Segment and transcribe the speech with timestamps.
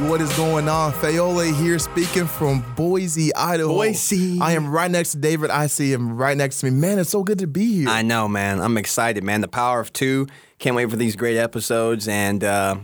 [0.00, 0.10] everybody.
[0.10, 0.92] What is going on?
[0.92, 3.68] Fayola here speaking from Boise, Idaho.
[3.74, 4.40] Boise.
[4.40, 5.50] I am right next to David.
[5.50, 6.72] I see him right next to me.
[6.72, 7.88] Man, it's so good to be here.
[7.88, 8.60] I know, man.
[8.60, 9.40] I'm excited, man.
[9.40, 10.26] The power of two.
[10.58, 12.76] Can't wait for these great episodes, and uh,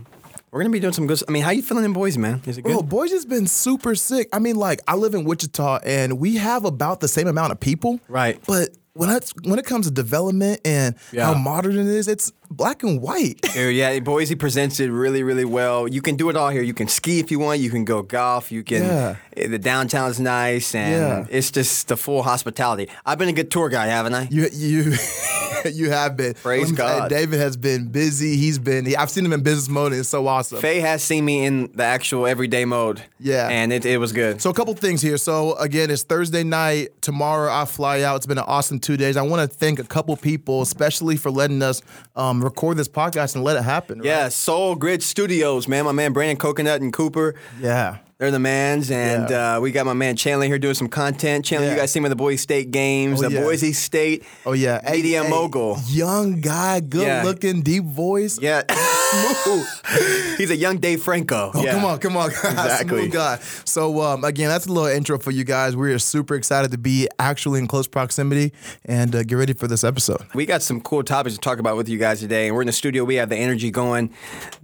[0.51, 1.21] we're gonna be doing some good.
[1.27, 2.41] I mean, how you feeling in Boise, man?
[2.45, 2.71] Is it good?
[2.73, 4.29] Bro, Boise's been super sick.
[4.33, 7.59] I mean, like, I live in Wichita and we have about the same amount of
[7.59, 7.99] people.
[8.07, 8.39] Right.
[8.47, 11.25] But when it's, when it comes to development and Yeah.
[11.27, 13.39] how modern it is, it's black and white.
[13.57, 15.87] Yeah, Boise presents it really, really well.
[15.87, 16.61] You can do it all here.
[16.61, 17.59] You can ski if you want.
[17.59, 18.51] You can go golf.
[18.51, 18.83] You can.
[18.83, 19.15] Yeah.
[19.35, 20.91] eh, The downtown's nice, and
[21.29, 21.37] Yeah.
[21.37, 22.87] it's just the full hospitality.
[23.05, 24.27] I've been a good tour guy, haven't I?
[24.29, 24.93] You you
[25.71, 26.33] you have been.
[26.35, 27.09] Praise Let me tell you, God.
[27.09, 28.37] David has been busy.
[28.37, 28.85] He's been.
[28.85, 29.91] He, I've seen him in business mode.
[29.91, 30.59] and It's so awesome.
[30.61, 33.01] Faye has seen me in the actual everyday mode.
[33.19, 33.49] Yeah.
[33.49, 34.41] and it, it was good.
[34.41, 35.17] So a couple things here.
[35.17, 37.01] So again, it's Thursday night.
[37.01, 38.17] Tomorrow I fly out.
[38.17, 39.17] It's been an awesome two days.
[39.17, 41.81] I want to thank a couple people, especially for letting us
[42.15, 43.99] um, record this podcast and let it happen.
[43.99, 44.05] right?
[44.05, 45.85] Yeah, Soul Grid Studios, man.
[45.85, 47.35] My man Brandon Coconut and Cooper.
[47.59, 47.97] Yeah.
[48.19, 49.57] They're the mans, and Yeah.
[49.57, 51.45] uh, we got my man Chandler here doing some content.
[51.45, 51.73] Chandler, Yeah.
[51.75, 53.41] you guys see him at the Boise State games, Oh, the yeah.
[53.43, 54.81] Boise State Oh yeah.
[54.91, 55.77] Media hey, mogul.
[55.87, 58.39] Young guy, good looking, deep voice.
[58.41, 58.63] Yeah,
[60.37, 61.51] he's a young Dave Franco.
[61.53, 62.31] Oh, come on, come on.
[62.57, 63.01] Exactly.
[63.01, 63.37] Smooth guy.
[63.65, 65.75] So, um, again, that's a little intro for you guys.
[65.75, 68.51] We're super excited to be actually in close proximity
[68.85, 70.21] and uh, get ready for this episode.
[70.33, 72.67] We got some cool topics to talk about with you guys today, and we're in
[72.67, 73.03] the studio.
[73.03, 74.09] We have the energy going.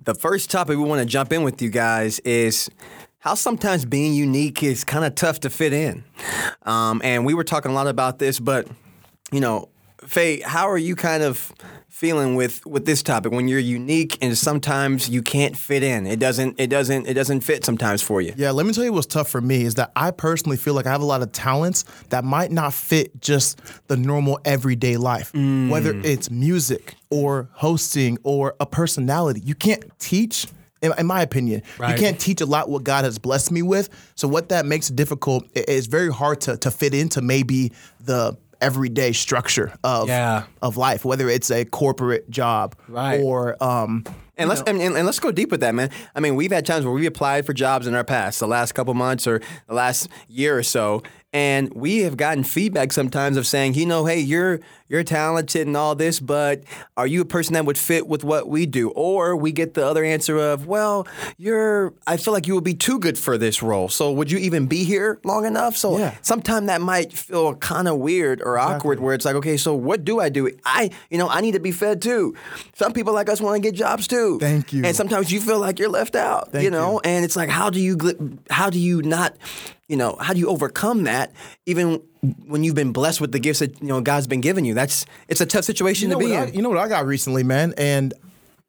[0.05, 2.67] The first topic we want to jump in with you guys is
[3.23, 6.03] how sometimes being unique is kind of tough to fit in.
[6.63, 8.67] Um, and we were talking a lot about this, but
[9.31, 9.69] you know,
[10.05, 11.53] Faye, how are you kind of
[11.87, 16.05] feeling with with this topic when you're unique and sometimes you can't fit in?
[16.05, 16.59] It doesn't.
[16.59, 17.07] It doesn't.
[17.07, 18.33] It doesn't fit sometimes for you.
[18.35, 20.85] Yeah, let me tell you what's tough for me is that I personally feel like
[20.85, 25.31] I have a lot of talents that might not fit just the normal everyday life.
[25.31, 25.69] Mm.
[25.69, 30.47] Whether it's music or hosting or a personality, you can't teach.
[30.83, 33.89] In, in my opinion, you can't teach a lot what God has blessed me with.
[34.15, 37.71] So what that makes difficult, i- it's very hard to to fit into maybe
[38.01, 40.43] the everyday structure of Yeah.
[40.61, 43.21] of life, whether it's a corporate job Right.
[43.21, 44.03] or um,
[44.37, 45.89] And let's and, and, and let's go deep with that, man.
[46.15, 48.73] I mean, we've had times where we applied for jobs in our past, the last
[48.73, 53.45] couple months or the last year or so, and we have gotten feedback sometimes of
[53.45, 54.59] saying, you know, hey, you're
[54.93, 56.63] you're talented and all this, but
[56.95, 58.91] are you a person that would fit with what we do?
[58.91, 61.93] Or we get the other answer of, well, you're.
[62.05, 63.89] I feel like you would be too good for this role.
[63.89, 65.75] So would you even be here long enough?
[65.75, 66.15] So Yeah.
[66.21, 70.05] sometimes that might feel kind of weird or awkward where it's like okay so what
[70.05, 72.35] do i do i you know i need to be fed too
[72.75, 74.83] some people like us want to get jobs too Thank you.
[74.85, 77.01] and sometimes you feel like you're left out Thank you know you.
[77.05, 77.97] and it's like how do you
[78.49, 79.35] how do you not
[79.87, 81.31] you know how do you overcome that
[81.65, 82.01] even
[82.47, 85.05] when you've been blessed with the gifts that you know god's been giving you that's
[85.27, 86.87] it's a tough situation You know, to be what I, in you know what I
[86.87, 87.73] got recently, man?
[87.77, 88.13] And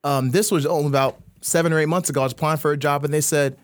[0.02, 2.20] um, this was only about seven or eight months ago.
[2.20, 3.56] I was applying for a job, and they said,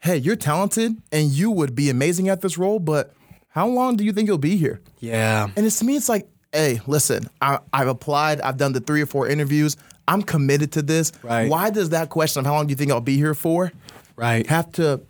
[0.00, 3.12] "Hey, you're talented, and you would be amazing at this role, but
[3.48, 6.26] how long do you think you'll be here?" yeah And it's to me, it's like,
[6.52, 8.40] "Hey, listen, I, I've applied.
[8.40, 9.76] I've done the three or four interviews.
[10.08, 11.12] I'm committed to this.
[11.22, 11.48] Right.
[11.50, 13.72] Why does that question of how long do you think I'll be here for
[14.16, 15.00] right have to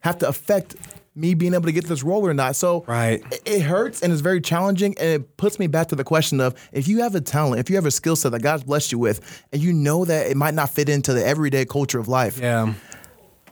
[0.00, 0.76] have to affect?"
[1.20, 2.56] Me being able to get this role or not.
[2.56, 3.22] So Right.
[3.44, 6.54] it- hurts and it's very challenging and it puts me back to the question of
[6.72, 8.98] if you have a talent if you have a skill set that god's blessed you
[8.98, 9.20] with
[9.52, 12.72] and you know that it might not fit into the everyday culture of life yeah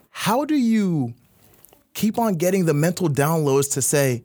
[0.09, 1.13] how do you
[1.93, 4.23] keep on getting the mental downloads to say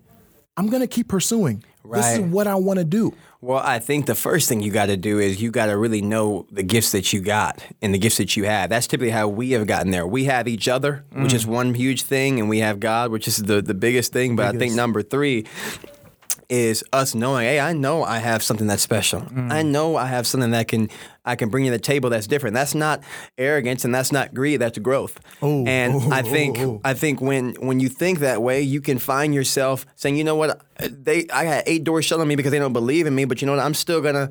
[0.57, 1.63] i'm going to keep pursuing
[1.93, 3.15] this is what i want to do
[3.45, 6.01] Well, I think the first thing you got to do is you got to really
[6.01, 8.71] know the gifts that you got and the gifts that you have.
[8.71, 10.07] That's typically how we have gotten there.
[10.07, 11.49] We have each other, which is mm.
[11.51, 14.35] one huge thing, and we have God, which is the, the biggest thing.
[14.35, 15.45] But I think number three
[16.49, 19.23] is us knowing, hey, I know I have something that's special.
[19.23, 19.67] I mm.
[19.67, 20.89] know I have something that can
[21.25, 22.55] I can bring to the table that's different.
[22.55, 23.03] That's not
[23.39, 24.61] arrogance and that's not greed.
[24.61, 25.19] That's growth.
[25.41, 26.81] Oh, and oh, I think oh, oh.
[26.85, 30.37] I think when when you think that way, you can find yourself saying, you know
[30.37, 33.25] what, they I got eight doors shut on me because they don't believe in me,
[33.25, 34.31] but you know what, I'm still gonna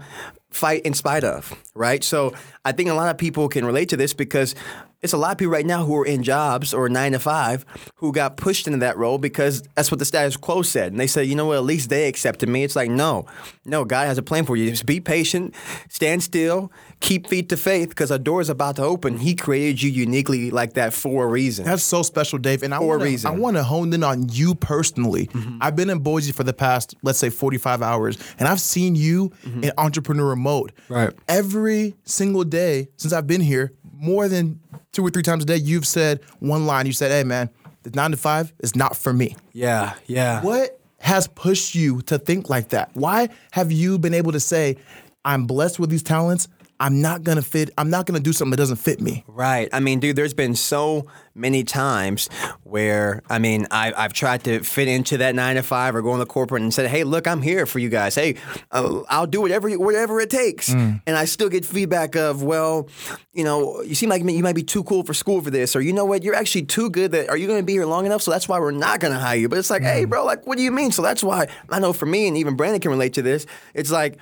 [0.51, 2.03] fight in spite of, right?
[2.03, 2.33] So
[2.63, 4.55] I think a lot of people can relate to this because
[5.03, 7.65] it's a lot of people right now who are in jobs or nine to five
[7.95, 10.91] who got pushed into that role because that's what the status quo said.
[10.91, 12.63] And they said, you know what, at least they accepted me.
[12.63, 13.25] It's like, no,
[13.65, 14.69] no, God has a plan for you.
[14.69, 15.53] Just be patient,
[15.89, 16.71] stand still,
[17.01, 19.17] keep feet to faith because a door is about to open.
[19.17, 21.65] He created you uniquely like that for a reason.
[21.65, 22.63] That's so special, Dave.
[22.63, 23.27] And I For a wanna, reason.
[23.29, 25.27] I want to hone in on you personally.
[25.27, 25.57] Mm-hmm.
[25.59, 29.29] I've been in Boise for the past, let's say, 45 hours, and I've seen you
[29.45, 29.65] mm-hmm.
[29.65, 30.71] in entrepreneur mode.
[30.87, 31.11] Right.
[31.27, 33.73] Every single day since I've been here,
[34.03, 34.59] more than
[34.91, 36.85] two or three times a day, you've said one line.
[36.85, 37.49] You said, hey, man,
[37.83, 39.35] the nine to five is not for me.
[39.53, 40.41] Yeah, yeah.
[40.41, 42.91] What has pushed you to think like that?
[42.93, 44.77] Why have you been able to say,
[45.23, 46.49] I'm blessed with these talents?
[46.79, 47.69] I'm not gonna fit.
[47.77, 49.23] I'm not gonna do something that doesn't fit me.
[49.27, 49.69] Right.
[49.71, 52.29] I mean, dude, there's been so many times
[52.63, 56.13] where, I mean, I, I've tried to fit into that nine to five or go
[56.13, 58.13] in the corporate and said, hey, look, I'm here for you guys.
[58.15, 58.35] Hey,
[58.71, 60.69] uh, I'll do whatever whatever it takes.
[60.69, 62.89] And I still get feedback of, well,
[63.33, 65.81] you know, you seem like you might be too cool for school for this, or
[65.81, 68.05] you know what, you're actually too good that, are you going to be here long
[68.05, 68.21] enough?
[68.21, 69.49] So that's why we're not going to hire you.
[69.49, 70.91] But it's like, hey, bro, like, what do you mean?
[70.91, 73.89] So that's why I know for me, and even Brandon can relate to this, it's
[73.91, 74.17] like,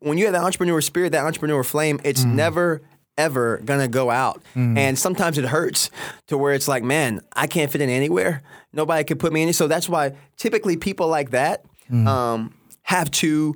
[0.00, 2.82] when you have that entrepreneur spirit, that entrepreneur flame, it's never
[3.16, 4.42] ever gonna go out.
[4.54, 5.88] And sometimes it hurts
[6.26, 8.42] to where it's like, man, I can't fit in anywhere.
[8.72, 9.52] Nobody could put me in.
[9.52, 13.54] So that's why typically people like that um, have to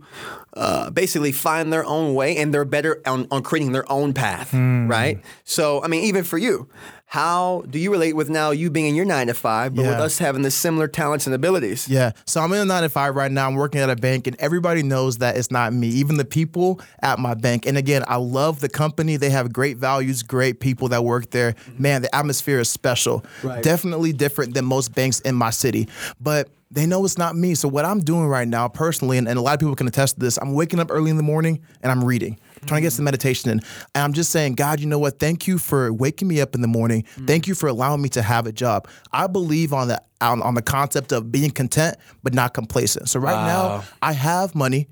[0.55, 4.53] uh, basically find their own way and they're better on, on creating their own path,
[4.55, 5.21] right?
[5.45, 6.69] So, I mean, even for you,
[7.11, 9.95] how do you relate with now you being in your nine to five, but with
[9.95, 11.89] us having the similar talents and abilities?
[11.89, 12.13] Yeah.
[12.27, 13.47] So I'm in a nine to five right now.
[13.47, 15.89] I'm working at a bank, and everybody knows that it's not me.
[15.89, 17.65] Even the people at my bank.
[17.65, 19.17] And again, I love the company.
[19.17, 21.55] They have great values, great people that work there.
[21.79, 23.25] Man, the atmosphere is special.
[23.43, 23.63] Right.
[23.63, 25.89] Definitely different than most banks in my city.
[26.21, 27.55] But they know it's not me.
[27.55, 30.17] So what I'm doing right now, personally, and, and a lot of people can attest
[30.17, 32.39] to this, I'm waking up early in the morning and I'm reading.
[32.67, 33.61] Trying to get some meditation in.
[33.95, 35.19] And I'm just saying, God, you know what?
[35.19, 37.05] Thank you for waking me up in the morning.
[37.17, 37.27] Mm.
[37.27, 38.89] Thank you for allowing me to have a job.
[39.13, 43.09] I believe on the on, on the concept of being content but not complacent.
[43.09, 44.89] So right now, I have money.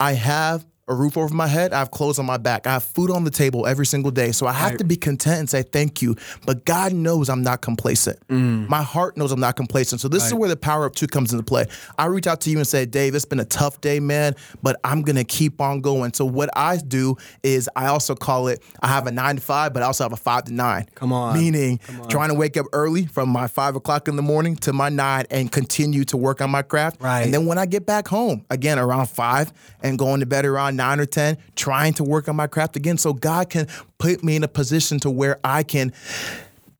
[0.00, 1.72] I have a roof over my head.
[1.72, 2.66] I have clothes on my back.
[2.66, 4.32] I have food on the table every single day.
[4.32, 6.16] So I have to be content and say thank you.
[6.44, 8.18] But God knows I'm not complacent.
[8.28, 8.68] Mm.
[8.68, 10.00] My heart knows I'm not complacent.
[10.00, 11.66] So this is where the power of two comes into play.
[11.98, 14.78] I reach out to you and say, Dave, it's been a tough day, man, but
[14.84, 16.12] I'm gonna keep on going.
[16.12, 19.72] So what I do is I also call it I have a nine to five,
[19.72, 20.86] but I also have a five to nine.
[20.94, 21.38] Come on.
[21.38, 24.90] Meaning trying to wake up early from my five o'clock in the morning to my
[24.90, 27.00] nine and continue to work on my craft.
[27.00, 27.22] Right.
[27.22, 29.52] And then when I get back home, again around five
[29.82, 32.98] and going to bed around nine or 10, trying to work on my craft again
[32.98, 33.66] so God can
[33.98, 35.92] put me in a position to where I can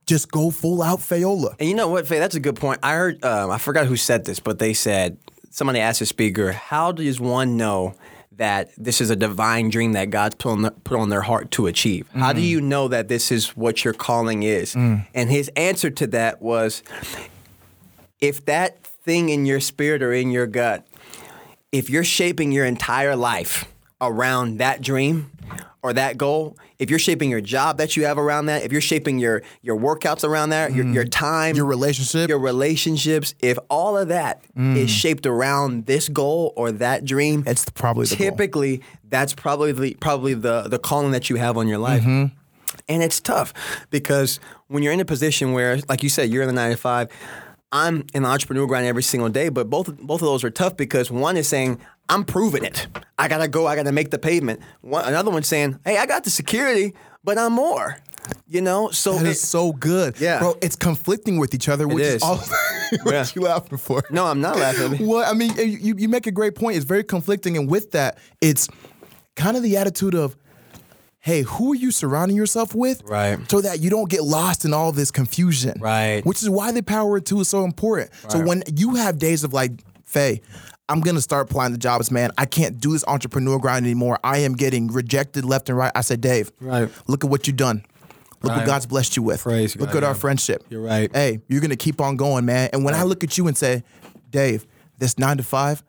[0.05, 1.55] just go full out Fayola.
[1.59, 2.19] And you know what, Faye?
[2.19, 2.79] That's a good point.
[2.83, 5.17] I heard, um, I forgot who said this, but they said
[5.49, 7.95] somebody asked a speaker, "How does one know
[8.37, 11.49] that this is a divine dream that God's put on, the, put on their heart
[11.51, 12.07] to achieve?
[12.13, 16.07] How do you know that this is what your calling is?" And his answer to
[16.07, 16.83] that was,
[18.19, 20.85] "If that thing in your spirit or in your gut,
[21.71, 23.65] if you're shaping your entire life
[24.07, 25.31] around that dream."
[25.83, 28.81] Or that goal, if you're shaping your job that you have around that, if you're
[28.81, 32.27] shaping your your workouts around that, your, your time, Your relationship.
[32.27, 37.69] your relationships, if all of that is shaped around this goal or that dream, it's
[37.69, 42.01] probably typically that's probably the, probably the the calling that you have on your life.
[42.01, 42.35] Mm-hmm.
[42.89, 43.53] And it's tough
[43.91, 46.77] because when you're in a position where, like you said, you're in the nine to
[46.77, 47.09] five.
[47.71, 50.77] I'm in the entrepreneur grind every single day, but both both of those are tough
[50.77, 51.79] because one is saying
[52.09, 52.87] I'm proving it.
[53.17, 53.65] I gotta go.
[53.67, 54.59] I gotta make the pavement.
[54.81, 56.93] One, another one saying, Hey, I got the security,
[57.23, 57.97] but I'm more.
[58.47, 60.19] You know, so That it- is so good.
[60.19, 60.39] Yeah.
[60.39, 62.15] Bro, it's conflicting with each other, which is.
[62.15, 62.37] is all
[63.03, 63.25] what Yeah.
[63.35, 64.03] you laughing for.
[64.09, 65.05] no, I'm not laughing.
[65.07, 66.75] Well, I mean, eh, you, you make a great point.
[66.77, 67.55] It's very conflicting.
[67.57, 68.67] And with that, it's
[69.35, 70.35] kind of the attitude of,
[71.19, 73.01] hey, who are you surrounding yourself with?
[73.05, 73.37] Right.
[73.49, 75.79] So that you don't get lost in all this confusion.
[75.79, 76.23] Right.
[76.25, 78.11] Which is why the power of two is so important.
[78.29, 79.71] So when you have days of like,
[80.03, 80.41] Faye,
[80.87, 82.31] I'm gonna start applying the jobs, man.
[82.37, 84.19] I can't do this entrepreneur grind anymore.
[84.23, 85.91] I am getting rejected left and right.
[85.95, 86.89] I said, Dave, Right.
[87.07, 87.83] look at what you've done.
[88.43, 88.59] Look Right.
[88.59, 89.41] what God's blessed you with.
[89.41, 90.63] Praise look God, at our friendship.
[90.69, 91.09] You're right.
[91.11, 92.69] Hey, you're gonna keep on going, man.
[92.73, 93.83] And when I look at you and say,
[94.29, 94.67] Dave,
[94.99, 95.83] this nine to five,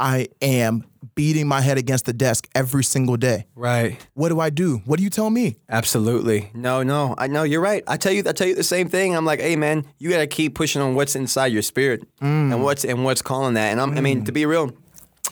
[0.00, 0.84] I am
[1.14, 3.46] beating my head against the desk every single day.
[3.54, 4.04] Right.
[4.14, 4.82] What do I do?
[4.84, 5.56] What do you tell me?
[5.68, 6.50] Absolutely.
[6.54, 7.14] No, no.
[7.18, 7.82] I know you're right.
[7.86, 9.16] I tell you I tell you the same thing.
[9.16, 12.52] I'm like, hey man, you gotta keep pushing on what's inside your spirit mm.
[12.52, 13.72] and what's and what's calling that.
[13.72, 14.72] And I'm, I mean, to be real,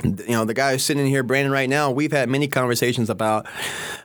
[0.05, 3.09] you know, the guy who's sitting in here, Brandon, right now, we've had many conversations
[3.09, 3.47] about,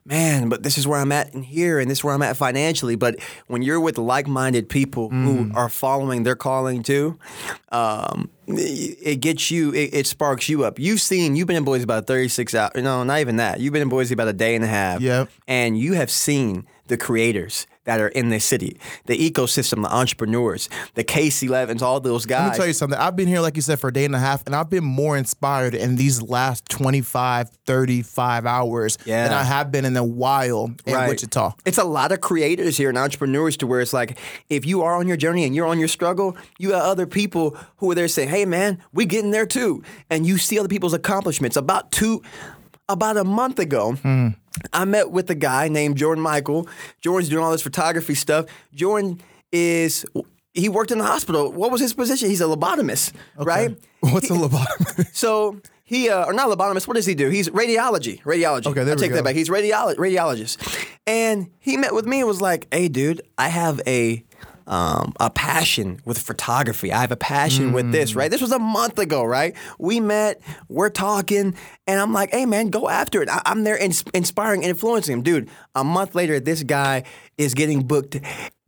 [0.05, 2.37] man, but this is where I'm at in here and this is where I'm at
[2.37, 2.95] financially.
[2.95, 7.19] But when you're with like minded people who are following their calling too,
[7.71, 10.79] um, it it gets you, it, it sparks you up.
[10.79, 13.59] You've seen, you've been in Boise about 36 hours, no, not even that.
[13.59, 15.01] You've been in Boise about a day and a half.
[15.01, 15.29] Yep.
[15.47, 20.69] And you have seen the creators that are in this city, the ecosystem, the entrepreneurs,
[20.93, 22.41] the Case 11s, all those guys.
[22.43, 22.99] Let me tell you something.
[22.99, 24.83] I've been here, like you said, for a day and a half, and I've been
[24.83, 29.23] more inspired in these last 25, 35 hours Yeah.
[29.23, 31.09] than I have been in a while in Right.
[31.09, 31.53] Wichita.
[31.65, 34.17] It's a lot of creators here and entrepreneurs to where it's like,
[34.49, 37.57] if you are on your journey and you're on your struggle, you got other people
[37.77, 39.81] who are there saying, hey man, we getting there too.
[40.09, 41.57] And you see other people's accomplishments.
[41.57, 42.21] About two,
[42.87, 44.29] about a month ago, hmm.
[44.73, 46.67] I met with a guy named Jordan Michael.
[47.01, 48.45] Jordan's doing all this photography stuff.
[48.73, 50.05] Jordan is,
[50.53, 51.51] he worked in the hospital.
[51.51, 52.29] What was his position?
[52.29, 53.77] He's a lobotomist, right?
[54.01, 55.13] What's a lobotomy?
[55.15, 56.87] So he uh, or not a lobotomist.
[56.87, 57.29] What does he do?
[57.29, 58.21] He's radiology.
[58.23, 58.67] Radiology.
[58.67, 59.15] Okay, there I we take go.
[59.17, 59.35] that back.
[59.35, 63.81] He's radiolo- radiologist, and he met with me and was like, "Hey, dude, I have
[63.85, 64.23] a."
[64.71, 66.93] Um, a passion with photography.
[66.93, 67.91] I have a passion with Mm.
[67.91, 68.31] this, right?
[68.31, 69.53] This was a month ago, right?
[69.77, 71.55] We met, we're talking,
[71.87, 73.27] and I'm like, hey, man, go after it.
[73.29, 75.23] I- I'm there ins- inspiring, influencing him.
[75.23, 77.03] Dude, a month later, this guy
[77.37, 78.17] is getting booked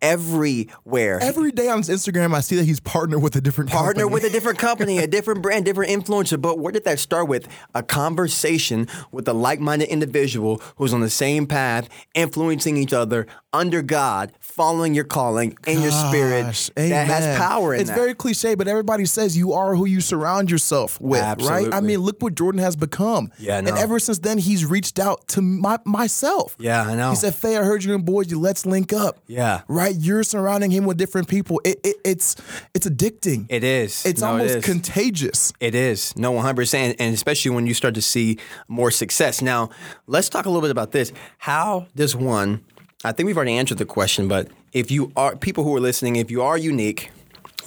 [0.04, 1.20] everywhere.
[1.22, 4.24] Every day on his Instagram, I see that he's partnered with a different partner with
[4.24, 6.40] a different company, a different brand, different influencer.
[6.40, 7.48] But where did that start with?
[7.74, 13.82] A conversation with a like-minded individual who's on the same path, influencing each other under
[13.82, 16.44] God, following your calling and your spirit.
[16.44, 17.82] Gosh, That has power in it.
[17.84, 17.96] it's that.
[17.98, 21.30] very cliche, but everybody says you are who you surround yourself with, right?
[21.30, 21.82] I Absolutely.
[21.88, 23.32] mean, look what Jordan has become.
[23.38, 23.76] Yeah, I And know.
[23.76, 26.56] ever since then, he's reached out to my, myself.
[26.60, 27.12] Yeah, I know.
[27.12, 28.36] He said, "Faye, I heard you in Boise.
[28.36, 29.62] Let's link up." Yeah.
[29.68, 29.93] right.
[29.94, 31.62] You're surrounding him with different people.
[31.64, 32.36] It, it, it's
[32.74, 33.46] it's addicting.
[33.50, 34.06] It is.
[34.06, 34.66] It's No, almost is.
[34.66, 35.54] contagious.
[35.60, 36.16] It is.
[36.18, 36.96] No, 100%.
[37.00, 39.42] And especially when you start to see more success.
[39.42, 39.70] Now,
[40.08, 41.12] let's talk a little bit about this.
[41.40, 42.64] How does one,
[43.04, 46.16] I think we've already answered the question, but if you are, people who are listening,
[46.16, 47.12] if you are unique,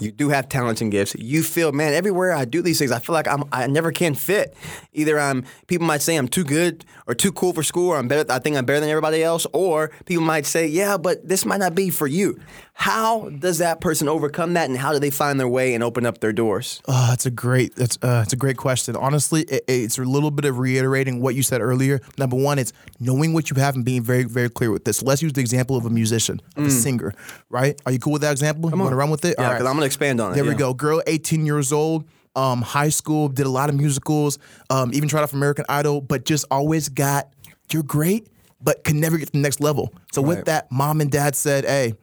[0.00, 1.14] you do have talents and gifts.
[1.18, 4.14] You feel, man, everywhere I do these things, I feel like I'm, I never can
[4.14, 4.54] fit.
[4.92, 8.08] Either I'm, people might say I'm too good or too cool for school, or I'm
[8.08, 11.44] better, I think I'm better than everybody else, or people might say, yeah, but this
[11.44, 12.38] might not be for you.
[12.78, 16.04] How does that person overcome that, and how do they find their way and open
[16.04, 16.82] up their doors?
[16.86, 18.94] Oh, that's a great that's uh, it's a great question.
[18.96, 22.02] Honestly, it, it's a little bit of reiterating what you said earlier.
[22.18, 25.02] Number one, it's knowing what you have and being very very clear with this.
[25.02, 27.14] Let's use the example of a musician, of a singer,
[27.48, 27.80] right?
[27.86, 28.70] Are you cool with that example?
[28.70, 29.38] you want to run with it?
[29.38, 29.40] Mm.
[29.40, 30.34] Yeah, All because I'm to expand on it.
[30.34, 30.74] There we go.
[30.74, 34.38] Girl, 18 years old, um, high school, did a lot of musicals,
[34.70, 37.28] um, even tried out for American Idol, but just always got,
[37.72, 38.28] you're great,
[38.60, 39.92] but can never get to the next level.
[40.12, 41.94] So with that, mom and dad said, hey,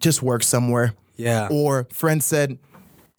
[0.00, 0.94] just work somewhere.
[1.16, 1.48] Yeah.
[1.50, 2.58] Or friends said,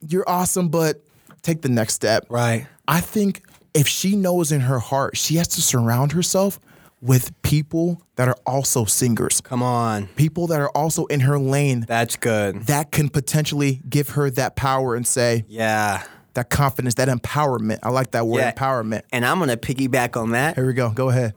[0.07, 1.03] you're awesome, but
[1.41, 2.25] take the next step.
[2.29, 2.67] Right.
[2.87, 3.41] I think
[3.73, 6.59] if she knows in her heart, she has to surround herself
[7.05, 10.07] with people that are also singers, Come on.
[10.15, 12.63] people that are also in her lane That's good.
[12.65, 16.01] that can potentially give her that power and say Yeah.
[16.33, 17.79] that confidence, that empowerment.
[17.83, 18.51] I like that word, Yeah.
[18.53, 19.03] empowerment.
[19.11, 20.55] And I'm to piggyback on that.
[20.55, 20.89] Here we go.
[20.89, 21.33] Go ahead.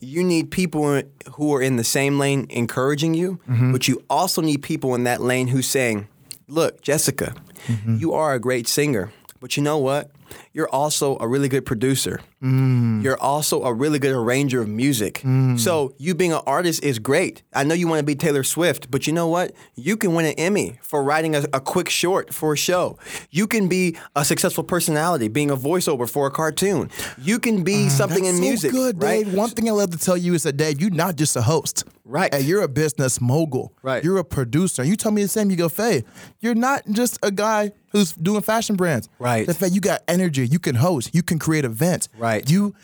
[0.00, 3.72] You need people who are in the same lane encouraging you, mm-hmm.
[3.72, 6.06] but you also need people in that lane who's saying,
[6.50, 7.34] Look, Jessica,
[7.66, 7.96] mm-hmm.
[7.96, 10.10] you are a great singer, but you know what?
[10.52, 12.20] You're also a really good producer.
[12.42, 13.02] Mm.
[13.02, 15.20] You're also a really good arranger of music.
[15.24, 15.58] Mm.
[15.58, 17.42] So you being an artist is great.
[17.52, 19.52] I know you want to be Taylor Swift, but you know what?
[19.74, 22.98] You can win an Emmy for writing a, a quick short for a show.
[23.30, 26.90] You can be a successful personality, being a voiceover for a cartoon.
[27.18, 28.70] You can be ah, something That's in so music.
[28.72, 29.24] good, right?
[29.24, 29.34] Dave.
[29.34, 31.84] One thing I love to tell you is that, Dave, you're not just a host.
[32.04, 32.32] Right.
[32.32, 33.74] Hey, you're a business mogul.
[33.82, 34.02] Right.
[34.02, 34.82] You're a producer.
[34.82, 36.04] You tell me the same, you go, Faye,
[36.40, 39.10] you're not just a guy who's doing fashion brands.
[39.18, 39.46] Right.
[39.46, 40.37] The Faye, you got energy.
[40.42, 41.14] You can host.
[41.14, 42.08] You can create events.
[42.16, 42.48] Right.
[42.48, 42.74] You,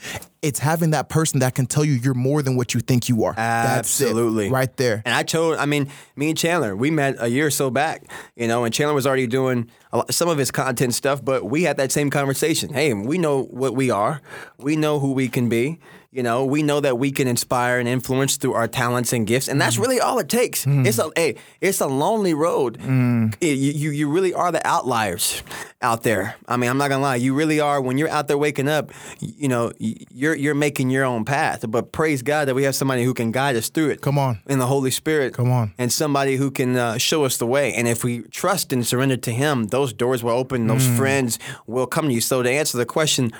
[0.41, 3.23] it's having that person that can tell you you're more than what you think you
[3.23, 3.33] are.
[3.33, 4.05] That's it.
[4.05, 4.49] Absolutely.
[4.49, 5.01] Right there.
[5.05, 8.03] And I told, I mean, me and Chandler, we met a year or so back,
[8.35, 11.45] you know, and Chandler was already doing a lot, some of his content stuff, but
[11.45, 12.73] we had that same conversation.
[12.73, 14.21] Hey, we know what we are,
[14.57, 15.79] we know who we can be.
[16.11, 19.49] You know, we know that we can inspire and influence through our talents and gifts,
[19.49, 19.63] and Mm.
[19.65, 20.65] that's really all it takes.
[20.65, 22.77] It's a hey, it's a lonely road.
[22.79, 23.35] Mm.
[23.41, 25.43] It- you, you really are the outliers
[25.81, 26.35] out there.
[26.47, 27.81] I mean, I'm not gonna lie, you really are.
[27.81, 31.63] When you're out there waking up, you know, y- you're you're making your own path.
[31.67, 34.39] But praise God that we have somebody who can guide us through it Come on.
[34.47, 35.33] in the Holy Spirit.
[35.33, 35.73] Come on.
[35.77, 37.73] And somebody who can uh, show us the way.
[37.77, 40.97] And if we trust and surrender to Him, those doors will open, those Mm.
[40.97, 42.21] friends will come to you.
[42.21, 43.31] So, to answer the question,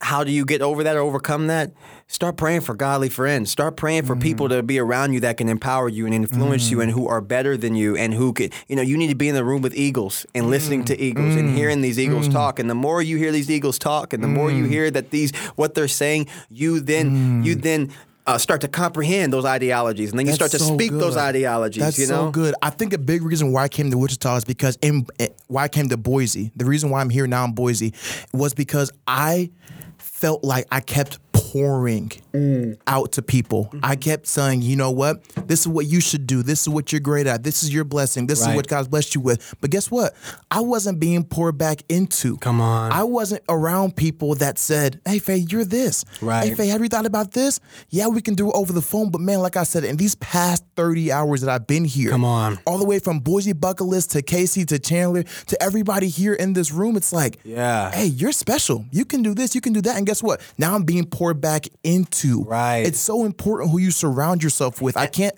[0.00, 1.72] how do you get over that or overcome that?
[2.10, 3.50] Start praying for godly friends.
[3.50, 4.56] Start praying for people mm.
[4.56, 6.94] to be around you that can empower you and influence you and mm.
[6.94, 9.34] who are better than you and who could, you know, you need to be in
[9.34, 11.00] the room with eagles and listening to mm.
[11.00, 12.58] eagles and hearing these eagles talk.
[12.58, 15.36] And the more you hear these eagles talk and the more you hear that these,
[15.56, 17.92] what they're saying, you then, you then,
[18.26, 21.82] uh, start to comprehend those ideologies, and then you start to so speak those ideologies.
[21.82, 22.54] That's you know, so good.
[22.60, 25.62] I think a big reason why I came to Wichita is because in, eh, why
[25.62, 26.52] I came to Boise.
[26.54, 27.94] The reason why I'm here now in Boise
[28.34, 29.50] was because I
[30.18, 31.18] felt like I kept
[31.52, 32.78] pouring mm.
[32.86, 33.64] out to people.
[33.64, 33.80] Mm-hmm.
[33.82, 35.24] I kept saying, you know what?
[35.48, 36.42] This is what you should do.
[36.42, 37.42] This is what you're great at.
[37.42, 38.26] This is your blessing.
[38.26, 39.54] This is what God's blessed you with.
[39.62, 40.14] But guess what?
[40.50, 42.36] I wasn't being poured back into.
[42.38, 42.92] Come on.
[42.92, 46.04] I wasn't around people that said, hey, Faye, you're this.
[46.20, 46.48] Right.
[46.48, 47.60] Hey, Faye, have you thought about this?
[47.88, 49.10] Yeah, we can do it over the phone.
[49.10, 52.26] But man, like I said, in these past 30 hours that I've been here, Come
[52.26, 52.58] on.
[52.66, 56.52] all the way from Boise Bucket List to Casey to Chandler to everybody here in
[56.52, 57.90] this room, it's like, Yeah.
[57.90, 58.84] hey, you're special.
[58.90, 59.96] You can do this, you can do that.
[59.96, 60.42] And guess what?
[60.58, 62.44] Now I'm being poured back into.
[62.44, 62.86] Right.
[62.86, 64.96] It's so important who you surround yourself with.
[64.96, 65.34] I can't,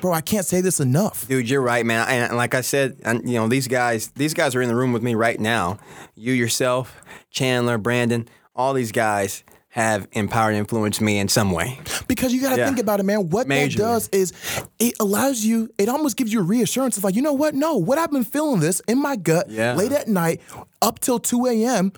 [0.00, 1.26] bro, I can't say this enough.
[1.28, 2.06] Dude, you're right, man.
[2.08, 5.02] And like I said, you know, these guys, these guys are in the room with
[5.02, 5.78] me right now.
[6.14, 11.78] You yourself, Chandler, Brandon, all these guys have empowered and influenced me in some way.
[12.08, 12.64] Because you got to Yeah.
[12.66, 13.28] think about it, man.
[13.28, 13.72] What Majorly.
[13.72, 14.32] that does is
[14.78, 16.96] it allows you, it almost gives you a reassurance.
[16.96, 17.54] It's like, you know what?
[17.54, 19.74] No, what I've been feeling this in my gut Yeah.
[19.74, 20.40] late at night
[20.80, 21.92] up till 2 a.m.,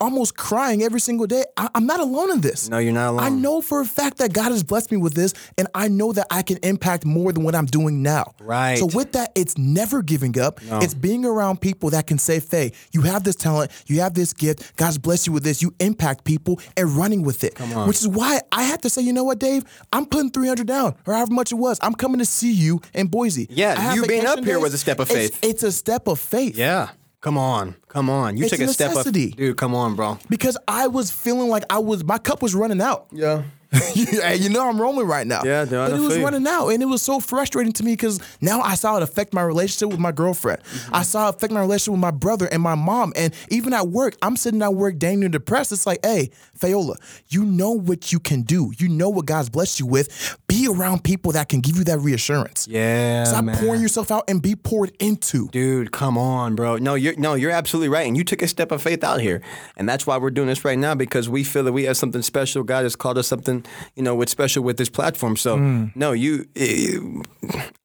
[0.00, 1.44] almost crying every single day.
[1.56, 2.68] I, I'm not alone in this.
[2.68, 3.20] No, you're not alone.
[3.24, 6.12] I know for a fact that God has blessed me with this, and I know
[6.12, 8.34] that I can impact more than what I'm doing now.
[8.40, 8.78] Right.
[8.78, 10.60] So with that, it's never giving up.
[10.62, 14.32] It's being around people that can say, Faye, you have this talent, you have this
[14.32, 17.54] gift, God's blessed you with this, you impact people and running with it.
[17.54, 17.88] Come on.
[17.88, 19.64] Which is why I had to say, you know what, Dave?
[19.92, 21.78] I'm putting 300 down, or however much it was.
[21.82, 23.46] I'm coming to see you in Boise.
[23.50, 25.38] Yeah, you being up here was a step of It's- faith.
[25.42, 26.56] It's, a step of faith.
[26.56, 26.90] Yeah.
[27.24, 27.74] Come on.
[27.88, 28.36] Come on.
[28.36, 29.10] You It's took a a step up.
[29.10, 30.18] Dude, come on, bro.
[30.28, 33.06] Because I was feeling like I was, my cup was running out.
[33.14, 33.44] Yeah.
[34.22, 35.42] and you know I'm rolling right now.
[35.44, 38.20] Yeah, I but it was running out, and it was so frustrating to me because
[38.40, 40.62] now I saw it affect my relationship with my girlfriend.
[40.62, 40.94] Mm-hmm.
[40.94, 43.88] I saw it affect my relationship with my brother and my mom, and even at
[43.88, 45.72] work, I'm sitting at work, dang near depressed.
[45.72, 46.96] It's like, hey, Fayola,
[47.28, 48.72] you know what you can do.
[48.78, 50.36] You know what God's blessed you with.
[50.54, 52.68] Be around people that can give you that reassurance.
[52.68, 53.24] Yeah.
[53.24, 53.56] Stop man.
[53.56, 55.48] pouring yourself out and be poured into.
[55.48, 56.76] Dude, come on, bro.
[56.76, 58.06] No, you're no, you're absolutely right.
[58.06, 59.40] And you took a step of faith out here.
[59.76, 62.22] And that's why we're doing this right now, because we feel that we have something
[62.22, 62.62] special.
[62.62, 63.64] God has called us something,
[63.96, 65.36] you know, what's special with this platform.
[65.36, 66.98] So no, you eh,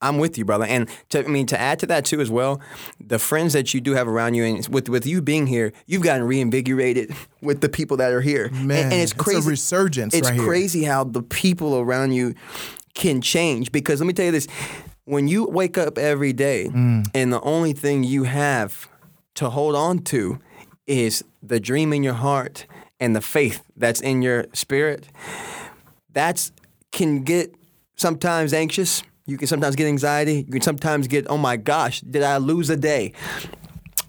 [0.02, 0.66] I'm with you, brother.
[0.66, 2.62] And to, I mean to add to that too as well,
[3.00, 6.04] the friends that you do have around you and with with you being here, you've
[6.04, 8.50] gotten reinvigorated with the people that are here.
[8.52, 9.50] Man, and, it's it's a crazy.
[9.50, 10.46] resurgence It's right here.
[10.46, 12.36] crazy how the people around you
[12.94, 13.72] can change.
[13.72, 14.48] Because let me tell you this
[15.06, 17.08] when you wake up every day Mm.
[17.16, 18.88] and the only thing you have
[19.36, 20.40] to hold on to
[20.86, 22.66] is the dream in your heart
[23.00, 25.08] and the faith that's in your spirit
[26.14, 26.52] that's
[26.92, 27.54] can get
[27.96, 29.04] sometimes anxious.
[29.26, 30.44] You can sometimes get anxiety.
[30.48, 33.14] You can sometimes get oh my gosh did i lose a day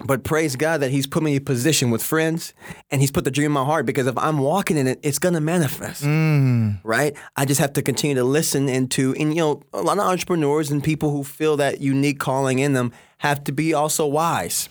[0.05, 2.55] but praise God that He's put me in a position with friends
[2.91, 5.19] and He's put the dream in my heart because if I'm walking in it, it's
[5.19, 6.03] gonna manifest.
[6.05, 6.81] Mm.
[6.83, 7.15] Right?
[7.37, 10.71] I just have to continue to listen into and you know, a lot of entrepreneurs
[10.71, 14.69] and people who feel that unique calling in them have to be also wise.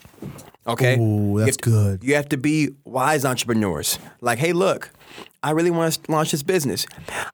[0.68, 1.00] Okay?
[1.00, 2.04] Ooh, that's have to- good.
[2.04, 3.98] You have to be wise entrepreneurs.
[4.22, 4.92] Like, hey, look,
[5.42, 6.86] I really want to launch this business.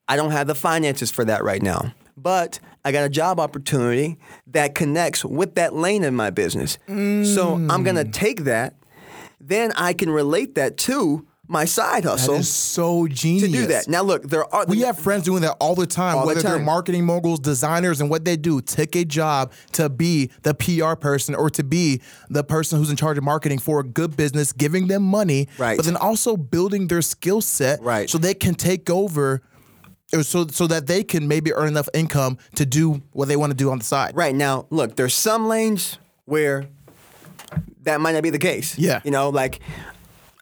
[0.08, 1.94] I don't have the finances for that right now.
[2.16, 6.78] But I got a job opportunity that connects with that lane in my business.
[6.88, 8.14] So I'm going to mm.
[8.14, 8.76] take that.
[9.42, 13.44] Then I can relate that to my side That hustle is so genius.
[13.44, 13.88] to do that.
[13.88, 14.66] Now, look, there are.
[14.68, 18.02] We have friends doing that all the time, All the whether they're marketing moguls, designers,
[18.02, 18.62] and what they do.
[18.62, 22.96] Take a job to be the PR person or to be the person who's in
[22.96, 25.78] charge of marketing for a good business, giving them money, Right.
[25.78, 28.10] but then also building their skill set Right.
[28.10, 29.42] so they can take over.
[30.24, 33.56] So, so that they can maybe earn enough income to do what they want to
[33.56, 34.16] do on the side.
[34.16, 36.68] Right now, look, there's some lanes where
[37.84, 38.78] that might not be the case.
[38.78, 39.02] Yeah.
[39.04, 39.60] You know, like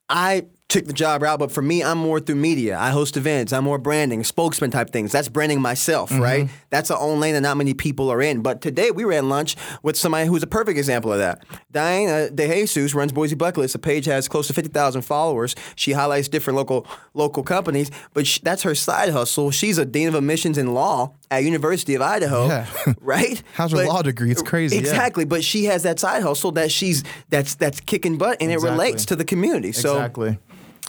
[0.09, 2.77] I took the job route, but for me, I'm more through media.
[2.77, 3.53] I host events.
[3.53, 5.12] I'm more branding, spokesman type things.
[5.12, 6.21] That's branding myself, Mm-hmm.
[6.21, 6.49] right?
[6.69, 8.41] That's a own lane that not many people are in.
[8.41, 11.43] But today we were at lunch with somebody who's a perfect example of that.
[11.71, 13.73] Diana De Jesus runs Boise Bucket List.
[13.73, 15.55] The page has close to 50,000 followers.
[15.75, 19.51] She highlights different local local companies, but sh that's her side hustle.
[19.51, 22.65] She's a dean of admissions in law at University of Idaho, Yeah.
[23.01, 23.41] right?
[23.53, 24.31] How's her law degree?
[24.31, 24.81] It's crazy, yeah.
[24.81, 28.59] Exactly, but she has that side hustle that she's that's that's kicking butt, and it
[28.59, 29.71] relates to the community.
[29.71, 30.39] So, exactly.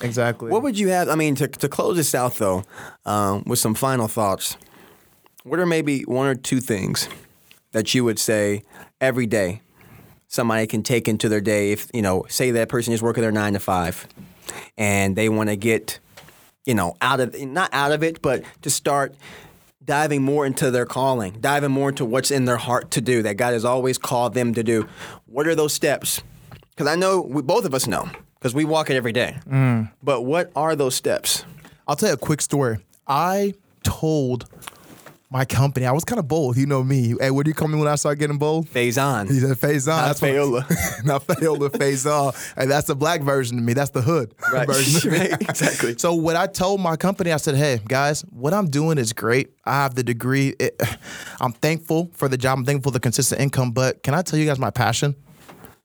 [0.03, 0.51] Exactly.
[0.51, 1.09] what would you have?
[1.09, 2.65] I mean, to to close this out though,
[3.05, 4.57] um, with some final thoughts.
[5.45, 7.09] What are maybe one or two things
[7.73, 8.63] that you would say
[9.01, 9.61] every day
[10.27, 11.73] somebody can take into their day?
[11.73, 14.07] If you know, say that person is working their nine to five,
[14.77, 16.01] and they want to get,
[16.65, 19.15] you know, out of not out of it, but to start
[19.85, 23.37] diving more into their calling, diving more into what's in their heart to do that
[23.37, 24.89] God has always called them to do.
[25.27, 26.23] What are those steps?
[26.71, 28.09] Because I know we, both of us know
[28.45, 29.39] because we walk it every day.
[30.03, 31.47] But what are those steps?
[31.89, 32.77] I'll tell you a quick story.
[33.09, 34.45] I told
[35.31, 36.59] my company, I was kind of bold.
[36.59, 37.15] You know me.
[37.19, 38.69] Hey, what do you call me when I start getting bold?
[38.69, 39.29] Phase on.
[39.29, 39.97] He said phase on.
[39.97, 41.05] Not what- Fayola.
[41.07, 42.35] not Fayola, phase on.
[42.55, 43.73] And that's the black version of me.
[43.73, 44.67] That's the hood Right.
[44.67, 45.11] version.
[45.11, 45.97] Right, exactly.
[45.97, 49.55] So what I told my company, I said, hey, guys, what I'm doing is great.
[49.65, 50.55] I have the degree.
[50.61, 50.79] It,
[51.41, 52.59] I'm thankful for the job.
[52.59, 53.71] I'm thankful for the consistent income.
[53.73, 55.15] But can I tell you guys my passion?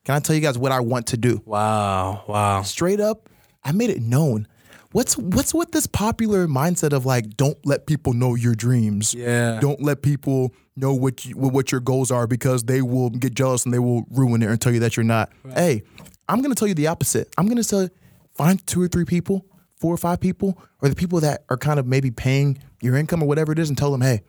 [0.06, 1.42] Can I tell you guys what I want to do?
[1.46, 2.24] Wow.
[2.28, 2.64] Wow.
[2.64, 3.30] straight up,
[3.64, 4.48] I made it known.
[4.92, 9.14] What's what's with this popular mindset of like, don't let people know your dreams.
[9.14, 9.60] Yeah.
[9.60, 13.66] Don't let people know what you, what your goals are because they will get jealous
[13.66, 15.30] and they will ruin it and tell you that you're not.
[15.54, 15.84] Hey,
[16.28, 17.32] I'm gonna tell you the opposite.
[17.38, 17.90] I'm gonna say
[18.34, 21.80] find two or three people, four or five people, or the people that are kind
[21.80, 24.22] of maybe paying your income or whatever it is, and tell them, hey,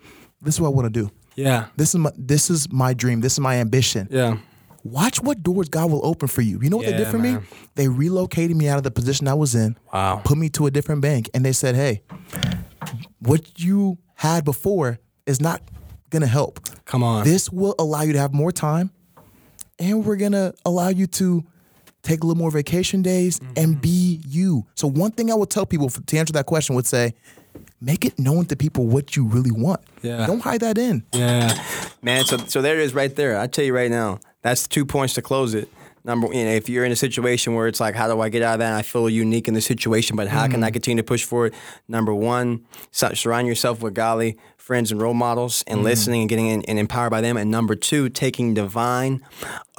[0.42, 1.10] this is what I want to do.
[1.36, 1.66] Yeah.
[1.76, 3.22] This is my this is my dream.
[3.22, 4.36] This is my ambition Yeah.
[4.84, 6.60] Watch what doors God will open for you.
[6.62, 7.36] You know what they did for man.
[7.36, 7.40] me?
[7.74, 10.20] They relocated me out of the position I was in, Wow.
[10.24, 12.02] put me to a different bank, and they said, hey,
[13.20, 15.62] what you had before is not
[16.10, 16.60] gonna help.
[16.84, 17.24] Come on.
[17.24, 18.90] This will allow you to have more time,
[19.78, 21.44] and we're gonna allow you to
[22.02, 23.52] take a little more vacation days Mm-hmm.
[23.56, 24.66] and be you.
[24.74, 27.12] So one thing I would tell people f- to answer that question would say,
[27.80, 29.80] make it known to people what you really want.
[30.02, 30.26] Yeah.
[30.26, 31.04] Don't hide that in.
[31.12, 31.62] Yeah,
[32.02, 32.24] man.
[32.24, 33.38] So so there it is, right there.
[33.38, 35.68] I tell you right now, that's two points to close it.
[36.02, 38.42] Number, you know, if you're in a situation where it's like, how do I get
[38.42, 38.68] out of that?
[38.68, 40.72] And I feel unique in the situation, but how can I mm-hmm.
[40.72, 41.52] continue to push forward?
[41.88, 45.86] Number one, surround yourself with godly friends and role models, and mm-hmm.
[45.86, 47.36] listening and getting in, and empowered by them.
[47.36, 49.20] And number two, taking divine,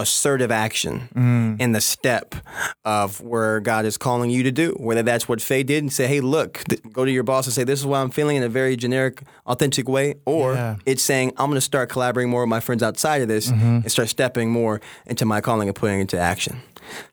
[0.02, 2.36] assertive action in the step
[2.84, 4.72] of where God is calling you to do.
[4.80, 7.54] Whether that's what Faye did and say, hey, look, th- go to your boss and
[7.54, 10.76] say, this is what I'm feeling in a very generic, authentic way, or Yeah.
[10.86, 13.90] it's saying I'm going to start collaborating more with my friends outside of this and
[13.92, 16.62] start stepping more into my calling and putting it into action.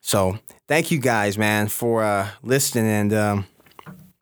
[0.01, 3.47] So thank you guys, man, for uh, listening and um,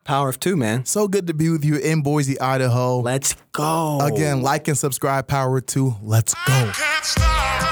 [0.03, 0.85] power of two, man.
[0.85, 2.99] So good to be with you in Boise, Idaho.
[2.99, 5.95] Let's go Again, like and subscribe, Power of 2.
[6.03, 6.71] Let's go.
[6.73, 7.66] Can't stop.